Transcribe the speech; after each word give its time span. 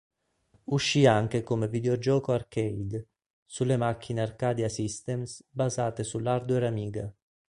Uscì 0.63 1.05
anche 1.05 1.43
come 1.43 1.67
videogioco 1.67 2.31
arcade, 2.33 3.09
sulle 3.45 3.77
macchine 3.77 4.21
Arcadia 4.21 4.67
Systems 4.67 5.45
basate 5.47 6.03
sull'hardware 6.03 6.65
Amiga. 6.65 7.13